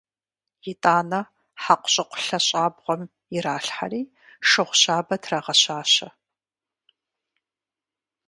[0.71, 1.19] ИтӀанэ
[1.63, 3.01] хьэкъущыкъу лъэщӀабгъуэм
[3.35, 4.01] иралъхьэри,
[4.47, 6.09] шыгъу щабэ трагъэщащэ.